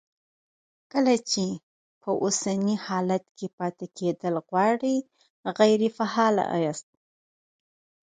[0.91, 1.45] کله چې
[2.01, 4.95] په اوسني حالت کې پاتې کېدل غواړئ
[5.57, 6.35] غیر فعال
[6.65, 6.89] یاست.